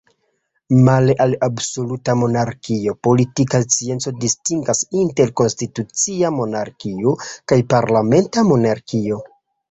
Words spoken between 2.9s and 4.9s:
politika scienco distingas